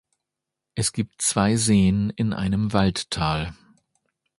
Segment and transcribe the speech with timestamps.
[0.73, 3.53] Es gibt zwei Seen in einem Waldtal.